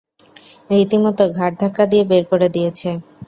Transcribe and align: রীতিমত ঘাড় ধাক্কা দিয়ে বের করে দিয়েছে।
রীতিমত 0.69 1.19
ঘাড় 1.37 1.55
ধাক্কা 1.61 1.83
দিয়ে 1.91 2.03
বের 2.09 2.23
করে 2.31 2.47
দিয়েছে। 2.55 2.89